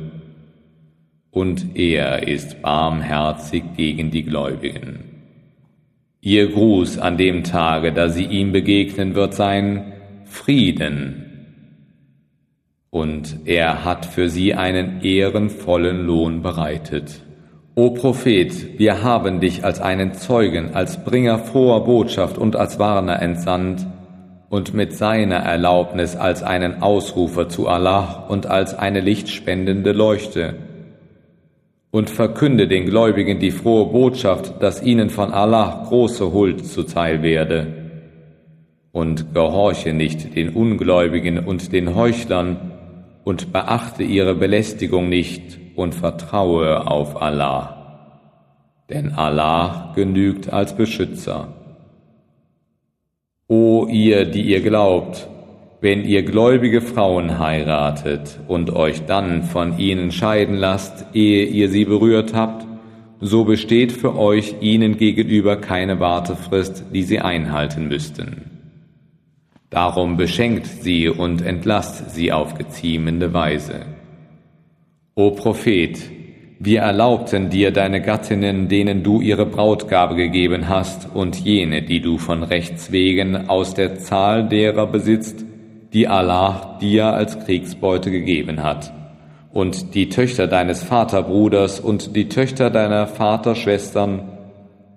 Und 1.31 1.77
er 1.77 2.27
ist 2.27 2.63
barmherzig 2.63 3.63
gegen 3.77 4.11
die 4.11 4.23
Gläubigen. 4.23 5.01
Ihr 6.23 6.51
Gruß 6.51 6.97
an 6.97 7.19
dem 7.19 7.45
Tage, 7.45 7.93
da 7.93 8.09
sie 8.09 8.25
ihm 8.25 8.53
begegnen, 8.53 9.15
wird 9.15 9.35
sein 9.35 9.93
Frieden. 10.25 11.25
Und 12.89 13.41
er 13.45 13.85
hat 13.85 14.07
für 14.07 14.31
sie 14.31 14.55
einen 14.55 15.03
ehrenvollen 15.03 16.07
Lohn 16.07 16.41
bereitet. 16.41 17.26
O 17.79 17.91
Prophet, 17.91 18.79
wir 18.79 19.03
haben 19.03 19.41
dich 19.41 19.63
als 19.63 19.83
einen 19.83 20.15
Zeugen, 20.15 20.75
als 20.75 21.05
Bringer 21.05 21.39
froher 21.39 21.85
Botschaft 21.85 22.39
und 22.39 22.57
als 22.57 22.79
Warner 22.79 23.21
entsandt 23.21 23.87
und 24.49 24.73
mit 24.73 24.95
seiner 24.95 25.41
Erlaubnis 25.41 26.17
als 26.17 26.43
einen 26.43 26.81
Ausrufer 26.81 27.51
zu 27.51 27.69
Allah 27.69 28.25
und 28.31 28.47
als 28.47 28.73
eine 28.73 29.01
lichtspendende 29.01 29.93
Leuchte 29.93 30.55
und 31.91 32.09
verkünde 32.09 32.67
den 32.67 32.87
Gläubigen 32.87 33.41
die 33.41 33.51
frohe 33.51 33.93
Botschaft, 33.93 34.55
dass 34.63 34.83
ihnen 34.83 35.11
von 35.11 35.35
Allah 35.35 35.85
große 35.87 36.33
Huld 36.33 36.65
zuteil 36.65 37.23
werde. 37.23 37.67
Und 38.91 39.35
gehorche 39.35 39.93
nicht 39.93 40.35
den 40.35 40.49
Ungläubigen 40.49 41.41
und 41.41 41.75
den 41.75 41.95
Heuchlern 41.95 42.73
und 43.23 43.53
beachte 43.53 44.03
ihre 44.03 44.35
Belästigung 44.35 45.11
nicht 45.11 45.66
und 45.77 45.95
vertraue 45.95 46.87
auf 46.87 47.21
Allah. 47.21 47.77
Denn 48.91 49.13
Allah 49.13 49.93
genügt 49.95 50.53
als 50.53 50.77
Beschützer. 50.77 51.49
O 53.49 53.87
ihr, 53.87 54.25
die 54.25 54.43
ihr 54.43 54.61
glaubt, 54.61 55.29
wenn 55.81 56.05
ihr 56.05 56.23
gläubige 56.23 56.81
Frauen 56.81 57.39
heiratet 57.39 58.41
und 58.49 58.75
euch 58.75 59.07
dann 59.07 59.45
von 59.45 59.79
ihnen 59.79 60.11
scheiden 60.11 60.57
lasst, 60.57 61.07
ehe 61.15 61.45
ihr 61.45 61.69
sie 61.69 61.85
berührt 61.85 62.35
habt, 62.35 62.67
so 63.21 63.45
besteht 63.45 63.93
für 63.93 64.17
euch 64.17 64.57
ihnen 64.61 64.97
gegenüber 64.97 65.57
keine 65.57 66.01
Wartefrist, 66.01 66.87
die 66.93 67.03
sie 67.03 67.21
einhalten 67.21 67.89
müssten. 67.89 68.51
Darum 69.71 70.17
beschenkt 70.17 70.67
sie 70.67 71.09
und 71.09 71.43
entlasst 71.43 72.15
sie 72.15 72.33
auf 72.33 72.55
geziemende 72.55 73.33
Weise. 73.33 73.96
O 75.19 75.31
Prophet, 75.31 75.99
wir 76.59 76.81
erlaubten 76.81 77.49
dir 77.49 77.71
deine 77.71 78.03
Gattinnen, 78.03 78.69
denen 78.69 79.03
du 79.03 79.23
ihre 79.23 79.47
Brautgabe 79.47 80.15
gegeben 80.15 80.69
hast, 80.69 81.09
und 81.15 81.41
jene, 81.41 81.81
die 81.81 82.03
du 82.03 82.19
von 82.19 82.43
Rechts 82.43 82.93
wegen 82.93 83.49
aus 83.49 83.73
der 83.73 83.99
Zahl 83.99 84.47
derer 84.47 84.87
besitzt, 84.87 85.43
die 85.95 86.07
Allah 86.07 86.77
dir 86.83 87.07
als 87.07 87.43
Kriegsbeute 87.47 88.11
gegeben 88.11 88.63
hat. 88.63 88.93
Und 89.55 89.95
die 89.95 90.11
Töchter 90.11 90.49
deines 90.49 90.83
Vaterbruders 90.83 91.81
und 91.81 92.15
die 92.15 92.29
Töchter 92.29 92.69
deiner 92.69 93.07
Vaterschwestern 93.07 94.21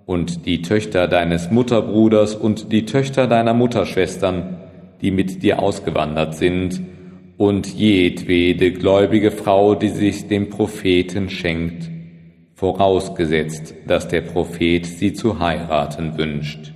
und 0.04 0.44
die 0.44 0.60
Töchter 0.60 1.08
deines 1.08 1.50
Mutterbruders 1.50 2.34
und 2.34 2.72
die 2.72 2.84
Töchter 2.84 3.26
deiner 3.26 3.54
Mutterschwestern, 3.54 4.58
die 5.00 5.12
mit 5.12 5.42
dir 5.42 5.60
ausgewandert 5.60 6.34
sind, 6.34 6.82
und 7.40 7.68
jedwede 7.68 8.70
gläubige 8.70 9.30
Frau, 9.30 9.74
die 9.74 9.88
sich 9.88 10.28
dem 10.28 10.50
Propheten 10.50 11.30
schenkt, 11.30 11.90
vorausgesetzt, 12.52 13.74
dass 13.86 14.08
der 14.08 14.20
Prophet 14.20 14.84
sie 14.84 15.14
zu 15.14 15.38
heiraten 15.38 16.18
wünscht. 16.18 16.74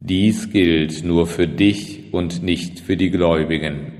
Dies 0.00 0.50
gilt 0.50 1.04
nur 1.04 1.28
für 1.28 1.46
dich 1.46 2.12
und 2.12 2.42
nicht 2.42 2.80
für 2.80 2.96
die 2.96 3.12
Gläubigen. 3.12 3.92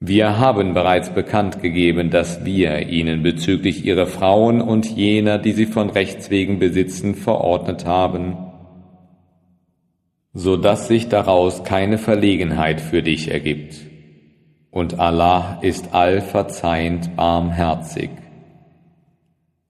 Wir 0.00 0.38
haben 0.38 0.74
bereits 0.74 1.08
bekannt 1.08 1.62
gegeben, 1.62 2.10
dass 2.10 2.44
wir 2.44 2.90
ihnen 2.90 3.22
bezüglich 3.22 3.86
ihrer 3.86 4.06
Frauen 4.06 4.60
und 4.60 4.84
jener, 4.84 5.38
die 5.38 5.52
sie 5.52 5.64
von 5.64 5.88
Rechts 5.88 6.28
wegen 6.28 6.58
besitzen, 6.58 7.14
verordnet 7.14 7.86
haben, 7.86 8.51
so 10.34 10.56
dass 10.56 10.88
sich 10.88 11.08
daraus 11.08 11.64
keine 11.64 11.98
Verlegenheit 11.98 12.80
für 12.80 13.02
dich 13.02 13.30
ergibt. 13.30 13.76
Und 14.70 14.98
Allah 14.98 15.58
ist 15.60 15.94
allverzeihend 15.94 17.16
barmherzig. 17.16 18.10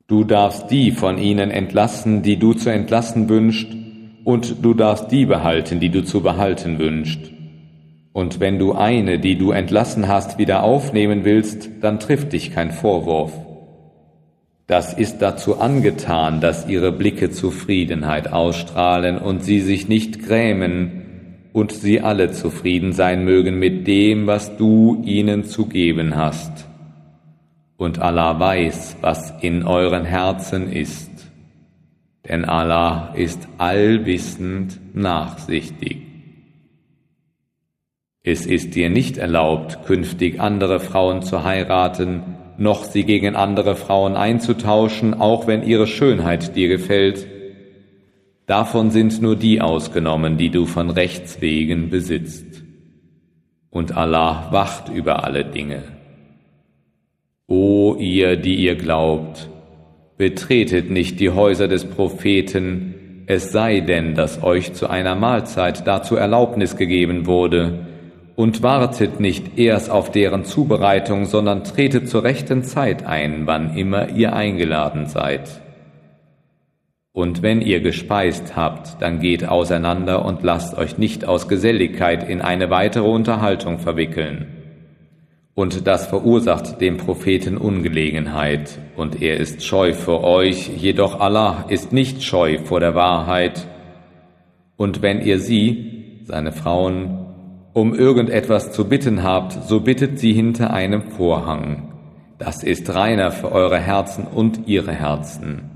Du 0.07 0.25
darfst 0.25 0.71
die 0.71 0.93
von 0.93 1.19
ihnen 1.19 1.51
entlassen, 1.51 2.23
die 2.23 2.39
du 2.39 2.53
zu 2.53 2.71
entlassen 2.71 3.29
wünscht, 3.29 3.75
und 4.25 4.65
du 4.65 4.75
darfst 4.75 5.11
die 5.11 5.27
behalten, 5.27 5.81
die 5.81 5.89
du 5.89 6.05
zu 6.05 6.21
behalten 6.21 6.79
wünscht. 6.79 7.33
Und 8.13 8.41
wenn 8.41 8.59
du 8.59 8.73
eine, 8.73 9.19
die 9.19 9.37
du 9.37 9.51
entlassen 9.51 10.07
hast, 10.07 10.39
wieder 10.39 10.63
aufnehmen 10.63 11.25
willst, 11.25 11.71
dann 11.81 11.99
trifft 11.99 12.33
dich 12.33 12.53
kein 12.53 12.71
Vorwurf. 12.71 13.33
Das 14.73 14.95
ist 14.95 15.19
dazu 15.19 15.61
angetan, 15.61 16.41
dass 16.41 16.67
ihre 16.67 16.93
Blicke 16.93 17.31
Zufriedenheit 17.31 18.33
ausstrahlen 18.33 19.19
und 19.19 19.45
sie 19.45 19.61
sich 19.61 19.87
nicht 19.87 20.25
grämen 20.25 21.51
und 21.53 21.73
sie 21.73 22.01
alle 22.01 22.31
zufrieden 22.33 22.95
sein 22.95 23.23
mögen 23.23 23.59
mit 23.59 23.87
dem, 23.87 24.27
was 24.27 24.57
du 24.57 25.03
ihnen 25.05 25.45
zu 25.45 25.67
geben 25.67 26.17
hast. 26.17 26.69
Und 27.77 27.99
Allah 27.99 28.41
weiß, 28.41 28.97
was 29.03 29.35
in 29.43 29.63
euren 29.63 30.07
Herzen 30.07 30.73
ist, 30.73 31.11
denn 32.27 32.47
Allah 32.47 33.13
ist 33.15 33.47
allwissend 33.59 34.81
nachsichtig. 34.95 35.99
Es 38.23 38.47
ist 38.47 38.75
dir 38.75 38.89
nicht 38.89 39.19
erlaubt, 39.19 39.85
künftig 39.85 40.41
andere 40.41 40.81
Frauen 40.81 41.21
zu 41.21 41.45
heiraten, 41.45 42.23
noch 42.59 42.85
sie 42.85 43.05
gegen 43.05 43.37
andere 43.37 43.77
Frauen 43.77 44.17
einzutauschen, 44.17 45.15
auch 45.15 45.47
wenn 45.47 45.63
ihre 45.63 45.87
Schönheit 45.87 46.57
dir 46.57 46.69
gefällt. 46.69 47.27
Davon 48.47 48.91
sind 48.91 49.23
nur 49.23 49.37
die 49.37 49.61
ausgenommen, 49.61 50.37
die 50.37 50.51
du 50.51 50.67
von 50.67 50.91
Rechts 50.91 51.41
wegen 51.41 51.91
besitzt. 51.91 52.63
Und 53.71 53.97
Allah 53.97 54.49
wacht 54.51 54.89
über 54.89 55.25
alle 55.25 55.45
Dinge. 55.45 55.83
O 57.47 57.97
ihr, 57.99 58.37
die 58.37 58.57
ihr 58.57 58.77
glaubt, 58.77 59.49
betretet 60.17 60.91
nicht 60.91 61.21
die 61.21 61.31
Häuser 61.31 61.69
des 61.69 61.85
Propheten, 61.85 63.25
es 63.27 63.53
sei 63.53 63.81
denn, 63.81 64.15
dass 64.15 64.43
euch 64.43 64.75
zu 64.75 64.89
einer 64.89 65.15
Mahlzeit 65.15 65.87
dazu 65.87 66.17
Erlaubnis 66.17 66.77
gegeben 66.77 67.27
wurde, 67.27 67.87
und 68.37 68.63
wartet 68.63 69.21
nicht 69.21 69.59
erst 69.59 69.91
auf 69.91 70.11
deren 70.11 70.45
Zubereitung, 70.45 71.27
sondern 71.27 71.65
tretet 71.65 72.09
zur 72.09 72.25
rechten 72.25 72.65
Zeit 72.65 73.05
ein, 73.07 73.47
wann 73.47 73.77
immer 73.77 74.11
ihr 74.11 74.35
eingeladen 74.35 75.07
seid. 75.07 75.63
Und 77.13 77.43
wenn 77.43 77.61
ihr 77.61 77.81
gespeist 77.81 78.57
habt, 78.57 79.03
dann 79.03 79.21
geht 79.21 79.47
auseinander 79.47 80.25
und 80.25 80.43
lasst 80.43 80.79
euch 80.79 80.97
nicht 80.97 81.27
aus 81.27 81.47
Geselligkeit 81.47 82.27
in 82.27 82.41
eine 82.41 82.71
weitere 82.71 83.07
Unterhaltung 83.07 83.79
verwickeln. 83.79 84.47
Und 85.55 85.87
das 85.87 86.07
verursacht 86.07 86.81
dem 86.81 86.97
Propheten 86.97 87.59
Ungelegenheit, 87.59 88.79
und 88.97 89.21
er 89.21 89.37
ist 89.37 89.63
scheu 89.63 89.93
vor 89.93 90.25
euch, 90.25 90.71
jedoch 90.79 91.21
Allah 91.21 91.67
ist 91.69 91.93
nicht 91.93 92.23
scheu 92.23 92.57
vor 92.65 92.81
der 92.81 92.95
Wahrheit. 92.95 93.67
Und 94.79 95.03
wenn 95.03 95.21
ihr 95.21 95.39
sie, 95.39 96.21
seine 96.25 96.53
Frauen, 96.53 97.22
um 97.73 97.95
irgendetwas 97.95 98.73
zu 98.73 98.89
bitten 98.89 99.23
habt, 99.23 99.65
so 99.65 99.81
bittet 99.81 100.19
sie 100.19 100.33
hinter 100.33 100.73
einem 100.73 101.03
Vorhang. 101.03 101.93
Das 102.39 102.63
ist 102.63 102.93
reiner 102.95 103.31
für 103.31 103.53
eure 103.53 103.79
Herzen 103.79 104.27
und 104.27 104.67
ihre 104.67 104.93
Herzen. 104.93 105.71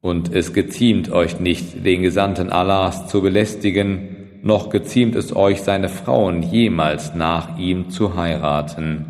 Und 0.00 0.34
es 0.34 0.52
geziemt 0.52 1.10
euch 1.10 1.40
nicht, 1.40 1.84
den 1.84 2.02
Gesandten 2.02 2.50
Allahs 2.50 3.08
zu 3.08 3.22
belästigen, 3.22 4.16
noch 4.42 4.68
geziemt 4.68 5.16
es 5.16 5.34
euch, 5.34 5.62
seine 5.62 5.88
Frauen 5.88 6.42
jemals 6.42 7.14
nach 7.14 7.58
ihm 7.58 7.88
zu 7.88 8.14
heiraten. 8.14 9.06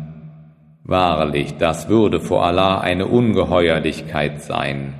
Wahrlich, 0.83 1.57
das 1.57 1.89
würde 1.89 2.21
vor 2.21 2.45
Allah 2.45 2.79
eine 2.79 3.07
Ungeheuerlichkeit 3.07 4.41
sein. 4.41 4.93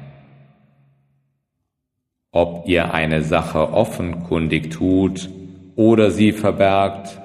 Ob 2.32 2.68
ihr 2.68 2.94
eine 2.94 3.22
Sache 3.22 3.72
offenkundig 3.72 4.72
tut, 4.72 5.30
oder 5.76 6.12
sie 6.12 6.32
verbergt, 6.32 7.20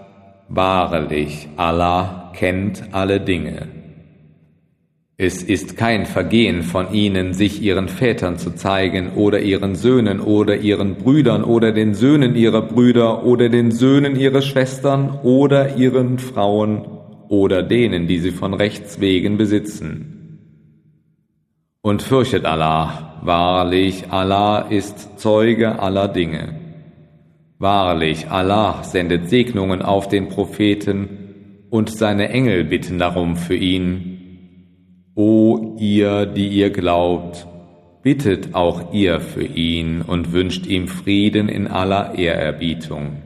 wahrlich, 0.48 1.48
Allah 1.56 2.32
kennt 2.34 2.82
alle 2.92 3.20
Dinge. 3.20 3.68
Es 5.22 5.42
ist 5.42 5.76
kein 5.76 6.06
Vergehen 6.06 6.62
von 6.62 6.94
ihnen, 6.94 7.34
sich 7.34 7.60
ihren 7.60 7.88
Vätern 7.88 8.38
zu 8.38 8.54
zeigen 8.54 9.12
oder 9.16 9.40
ihren 9.40 9.74
Söhnen 9.74 10.18
oder 10.18 10.56
ihren 10.56 10.94
Brüdern 10.94 11.44
oder 11.44 11.72
den 11.72 11.92
Söhnen 11.92 12.34
ihrer 12.34 12.62
Brüder 12.62 13.26
oder 13.26 13.50
den 13.50 13.70
Söhnen 13.70 14.16
ihrer 14.16 14.40
Schwestern 14.40 15.18
oder 15.22 15.76
ihren 15.76 16.18
Frauen 16.18 16.86
oder 17.28 17.62
denen, 17.62 18.06
die 18.06 18.18
sie 18.18 18.30
von 18.30 18.54
Rechts 18.54 18.98
wegen 18.98 19.36
besitzen. 19.36 20.38
Und 21.82 22.00
fürchtet 22.00 22.46
Allah, 22.46 23.20
wahrlich, 23.22 24.04
Allah 24.10 24.60
ist 24.70 25.18
Zeuge 25.20 25.80
aller 25.80 26.08
Dinge. 26.08 26.59
Wahrlich, 27.60 28.30
Allah 28.30 28.82
sendet 28.84 29.28
Segnungen 29.28 29.82
auf 29.82 30.08
den 30.08 30.30
Propheten 30.30 31.66
und 31.68 31.90
seine 31.90 32.30
Engel 32.30 32.64
bitten 32.64 32.98
darum 32.98 33.36
für 33.36 33.54
ihn. 33.54 35.12
O 35.14 35.76
ihr, 35.78 36.24
die 36.24 36.48
ihr 36.48 36.70
glaubt, 36.70 37.46
bittet 38.02 38.54
auch 38.54 38.94
ihr 38.94 39.20
für 39.20 39.44
ihn 39.44 40.00
und 40.00 40.32
wünscht 40.32 40.66
ihm 40.68 40.88
Frieden 40.88 41.50
in 41.50 41.68
aller 41.68 42.14
Ehrerbietung. 42.14 43.18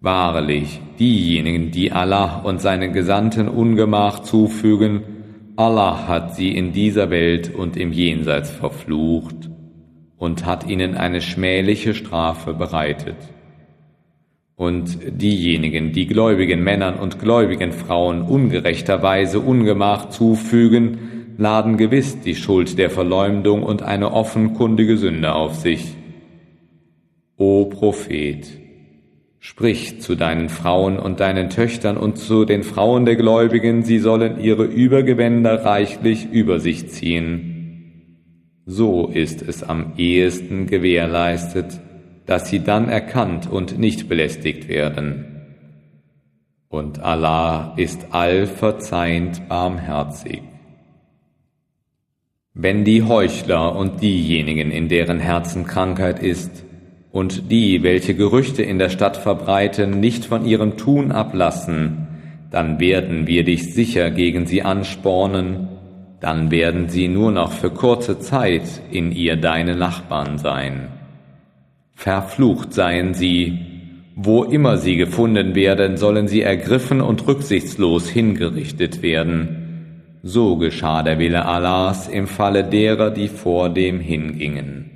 Wahrlich, 0.00 0.80
diejenigen, 0.98 1.70
die 1.70 1.92
Allah 1.92 2.40
und 2.40 2.60
seinen 2.60 2.92
Gesandten 2.92 3.46
Ungemach 3.46 4.18
zufügen, 4.18 5.02
Allah 5.54 6.08
hat 6.08 6.34
sie 6.34 6.56
in 6.56 6.72
dieser 6.72 7.08
Welt 7.10 7.54
und 7.54 7.76
im 7.76 7.92
Jenseits 7.92 8.50
verflucht 8.50 9.48
und 10.16 10.44
hat 10.44 10.66
ihnen 10.66 10.96
eine 10.96 11.20
schmähliche 11.20 11.94
Strafe 11.94 12.52
bereitet. 12.52 13.33
Und 14.56 14.98
diejenigen, 15.20 15.92
die 15.92 16.06
gläubigen 16.06 16.62
Männern 16.62 16.94
und 16.94 17.18
gläubigen 17.18 17.72
Frauen 17.72 18.22
ungerechterweise 18.22 19.40
Ungemach 19.40 20.10
zufügen, 20.10 20.98
laden 21.38 21.76
gewiss 21.76 22.20
die 22.20 22.36
Schuld 22.36 22.78
der 22.78 22.90
Verleumdung 22.90 23.64
und 23.64 23.82
eine 23.82 24.12
offenkundige 24.12 24.96
Sünde 24.96 25.34
auf 25.34 25.56
sich. 25.56 25.96
O 27.36 27.64
Prophet, 27.64 28.46
sprich 29.40 30.00
zu 30.00 30.14
deinen 30.14 30.48
Frauen 30.48 31.00
und 31.00 31.18
deinen 31.18 31.50
Töchtern 31.50 31.96
und 31.96 32.16
zu 32.16 32.44
den 32.44 32.62
Frauen 32.62 33.06
der 33.06 33.16
Gläubigen, 33.16 33.82
sie 33.82 33.98
sollen 33.98 34.38
ihre 34.38 34.64
Übergewänder 34.64 35.64
reichlich 35.64 36.28
über 36.30 36.60
sich 36.60 36.88
ziehen. 36.90 37.50
So 38.66 39.08
ist 39.08 39.42
es 39.42 39.64
am 39.64 39.94
ehesten 39.98 40.66
gewährleistet, 40.66 41.80
dass 42.26 42.48
sie 42.48 42.60
dann 42.60 42.88
erkannt 42.88 43.50
und 43.50 43.78
nicht 43.78 44.08
belästigt 44.08 44.68
werden. 44.68 45.26
Und 46.68 47.00
Allah 47.00 47.74
ist 47.76 48.06
allverzeihend 48.10 49.48
barmherzig. 49.48 50.42
Wenn 52.54 52.84
die 52.84 53.02
Heuchler 53.02 53.74
und 53.76 54.00
diejenigen, 54.00 54.70
in 54.70 54.88
deren 54.88 55.18
Herzen 55.18 55.66
Krankheit 55.66 56.20
ist, 56.20 56.64
und 57.14 57.48
die, 57.52 57.84
welche 57.84 58.16
Gerüchte 58.16 58.64
in 58.64 58.80
der 58.80 58.88
Stadt 58.88 59.16
verbreiten, 59.16 60.00
nicht 60.00 60.24
von 60.24 60.44
ihrem 60.44 60.76
Tun 60.76 61.12
ablassen, 61.12 62.08
dann 62.50 62.80
werden 62.80 63.28
wir 63.28 63.44
dich 63.44 63.72
sicher 63.72 64.10
gegen 64.10 64.46
sie 64.46 64.62
anspornen, 64.62 65.68
dann 66.18 66.50
werden 66.50 66.88
sie 66.88 67.06
nur 67.06 67.30
noch 67.30 67.52
für 67.52 67.70
kurze 67.70 68.18
Zeit 68.18 68.64
in 68.90 69.12
ihr 69.12 69.36
deine 69.36 69.76
Nachbarn 69.76 70.38
sein. 70.38 70.88
Verflucht 71.94 72.74
seien 72.74 73.14
sie, 73.14 73.58
wo 74.16 74.44
immer 74.44 74.76
sie 74.76 74.96
gefunden 74.96 75.54
werden, 75.54 75.96
sollen 75.96 76.28
sie 76.28 76.42
ergriffen 76.42 77.00
und 77.00 77.26
rücksichtslos 77.26 78.08
hingerichtet 78.08 79.02
werden. 79.02 80.18
So 80.22 80.56
geschah 80.56 81.02
der 81.02 81.18
Wille 81.18 81.44
Allahs 81.46 82.08
im 82.08 82.26
Falle 82.26 82.64
derer, 82.64 83.10
die 83.10 83.28
vor 83.28 83.70
dem 83.70 84.00
hingingen. 84.00 84.90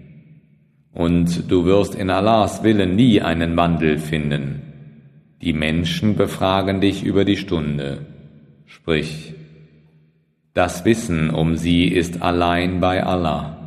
Und 0.92 1.50
du 1.50 1.64
wirst 1.64 1.94
in 1.94 2.10
Allahs 2.10 2.62
Willen 2.62 2.96
nie 2.96 3.20
einen 3.20 3.56
Wandel 3.56 3.98
finden. 3.98 4.62
Die 5.42 5.52
Menschen 5.52 6.16
befragen 6.16 6.80
dich 6.80 7.04
über 7.04 7.24
die 7.24 7.36
Stunde. 7.36 8.06
Sprich, 8.66 9.34
Das 10.54 10.84
Wissen 10.84 11.30
um 11.30 11.56
sie 11.56 11.84
ist 11.84 12.22
allein 12.22 12.80
bei 12.80 13.04
Allah. 13.04 13.58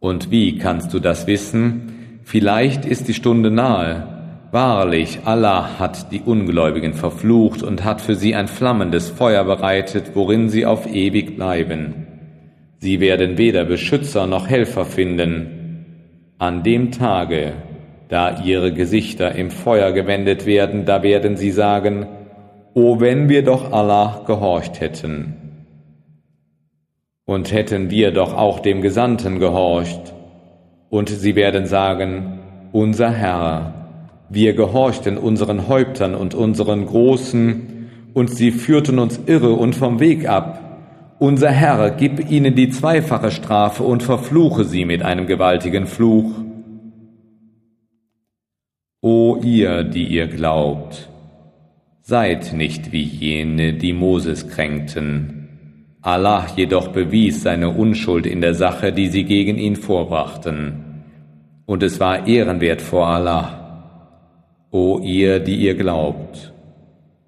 Und 0.00 0.30
wie 0.30 0.58
kannst 0.58 0.92
du 0.92 0.98
das 0.98 1.26
wissen? 1.26 1.97
Vielleicht 2.30 2.84
ist 2.84 3.08
die 3.08 3.14
Stunde 3.14 3.50
nahe. 3.50 4.06
Wahrlich, 4.50 5.20
Allah 5.24 5.78
hat 5.78 6.12
die 6.12 6.20
Ungläubigen 6.20 6.92
verflucht 6.92 7.62
und 7.62 7.86
hat 7.86 8.02
für 8.02 8.16
sie 8.16 8.34
ein 8.34 8.48
flammendes 8.48 9.08
Feuer 9.08 9.44
bereitet, 9.44 10.10
worin 10.12 10.50
sie 10.50 10.66
auf 10.66 10.86
ewig 10.92 11.36
bleiben. 11.36 12.06
Sie 12.80 13.00
werden 13.00 13.38
weder 13.38 13.64
Beschützer 13.64 14.26
noch 14.26 14.46
Helfer 14.46 14.84
finden. 14.84 15.86
An 16.36 16.62
dem 16.62 16.92
Tage, 16.92 17.54
da 18.10 18.42
ihre 18.44 18.74
Gesichter 18.74 19.34
im 19.34 19.50
Feuer 19.50 19.92
gewendet 19.92 20.44
werden, 20.44 20.84
da 20.84 21.02
werden 21.02 21.38
sie 21.38 21.50
sagen, 21.50 22.04
O 22.74 23.00
wenn 23.00 23.30
wir 23.30 23.42
doch 23.42 23.72
Allah 23.72 24.22
gehorcht 24.26 24.82
hätten. 24.82 25.32
Und 27.24 27.54
hätten 27.54 27.88
wir 27.88 28.10
doch 28.10 28.36
auch 28.36 28.60
dem 28.60 28.82
Gesandten 28.82 29.38
gehorcht. 29.38 30.12
Und 30.90 31.10
sie 31.10 31.36
werden 31.36 31.66
sagen, 31.66 32.40
unser 32.72 33.10
Herr, 33.10 33.74
wir 34.30 34.54
gehorchten 34.54 35.18
unseren 35.18 35.68
Häuptern 35.68 36.14
und 36.14 36.34
unseren 36.34 36.86
Großen, 36.86 37.74
und 38.14 38.30
sie 38.30 38.50
führten 38.50 38.98
uns 38.98 39.20
irre 39.26 39.52
und 39.52 39.76
vom 39.76 40.00
Weg 40.00 40.28
ab. 40.28 41.16
Unser 41.18 41.50
Herr, 41.50 41.90
gib 41.90 42.30
ihnen 42.30 42.54
die 42.54 42.70
zweifache 42.70 43.30
Strafe 43.30 43.82
und 43.84 44.02
verfluche 44.02 44.64
sie 44.64 44.84
mit 44.84 45.02
einem 45.02 45.26
gewaltigen 45.26 45.86
Fluch. 45.86 46.32
O 49.02 49.38
ihr, 49.42 49.84
die 49.84 50.04
ihr 50.04 50.26
glaubt, 50.26 51.08
seid 52.00 52.52
nicht 52.54 52.90
wie 52.90 53.02
jene, 53.02 53.74
die 53.74 53.92
Moses 53.92 54.48
kränkten 54.48 55.37
Allah 56.02 56.46
jedoch 56.54 56.88
bewies 56.88 57.42
seine 57.42 57.70
Unschuld 57.70 58.26
in 58.26 58.40
der 58.40 58.54
Sache, 58.54 58.92
die 58.92 59.08
sie 59.08 59.24
gegen 59.24 59.58
ihn 59.58 59.76
vorbrachten. 59.76 61.04
Und 61.66 61.82
es 61.82 61.98
war 62.00 62.26
ehrenwert 62.26 62.80
vor 62.80 63.08
Allah. 63.08 63.58
O 64.70 65.00
ihr, 65.00 65.40
die 65.40 65.56
ihr 65.56 65.74
glaubt, 65.74 66.52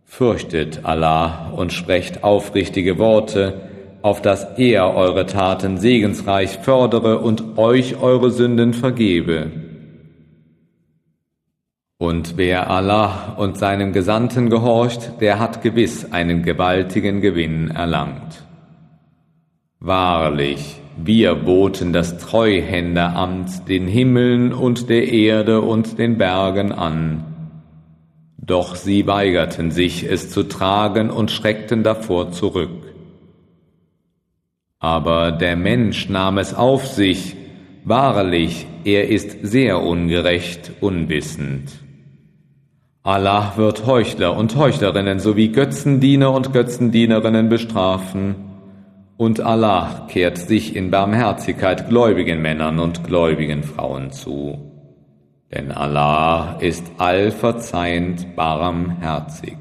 fürchtet 0.04 0.80
Allah 0.85 1.50
und 1.56 1.72
sprecht 1.72 2.22
aufrichtige 2.22 2.98
Worte, 2.98 3.61
auf 4.02 4.22
dass 4.22 4.59
er 4.59 4.94
eure 4.94 5.26
Taten 5.26 5.78
segensreich 5.78 6.59
fördere 6.59 7.18
und 7.18 7.59
euch 7.59 8.00
eure 8.00 8.30
Sünden 8.30 8.72
vergebe. 8.72 9.50
Und 11.98 12.38
wer 12.38 12.70
Allah 12.70 13.35
und 13.37 13.59
seinem 13.59 13.92
Gesandten 13.92 14.48
gehorcht, 14.48 15.20
der 15.20 15.38
hat 15.38 15.61
gewiss 15.61 16.12
einen 16.12 16.42
gewaltigen 16.42 17.20
Gewinn 17.20 17.70
erlangt. 17.70 18.46
Wahrlich, 19.83 20.77
wir 21.03 21.35
boten 21.35 21.95
das 21.95 22.19
Treuhänderamt 22.19 23.66
den 23.66 23.87
Himmeln 23.87 24.53
und 24.53 24.90
der 24.90 25.11
Erde 25.11 25.62
und 25.62 25.99
den 25.99 26.19
Bergen 26.19 26.71
an. 26.71 27.25
Doch 28.37 28.75
sie 28.75 29.07
weigerten 29.07 29.71
sich, 29.71 30.05
es 30.05 30.29
zu 30.29 30.43
tragen 30.43 31.09
und 31.09 31.31
schreckten 31.31 31.83
davor 31.83 32.31
zurück. 32.31 32.93
Aber 34.79 35.33
der 35.33 35.57
Mensch 35.57 36.11
nahm 36.11 36.37
es 36.37 36.53
auf 36.53 36.87
sich, 36.87 37.37
wahrlich, 37.83 38.66
er 38.85 39.09
ist 39.09 39.38
sehr 39.40 39.81
ungerecht, 39.81 40.73
unwissend. 40.83 41.71
Allah 43.03 43.55
wird 43.57 43.87
Heuchler 43.87 44.37
und 44.37 44.57
Heuchlerinnen 44.57 45.21
sowie 45.21 45.49
Götzendiener 45.49 46.33
und 46.33 46.53
Götzendienerinnen 46.53 47.49
bestrafen 47.49 48.49
und 49.20 49.42
Allah 49.42 50.06
kehrt 50.09 50.38
sich 50.38 50.74
in 50.74 50.90
Barmherzigkeit 50.90 51.90
gläubigen 51.90 52.40
Männern 52.40 52.78
und 52.78 53.04
gläubigen 53.04 53.62
Frauen 53.62 54.12
zu. 54.12 54.56
Denn 55.52 55.72
Allah 55.72 56.56
ist 56.61 56.90
allverzeihend 56.96 58.35
barmherzig. 58.35 59.59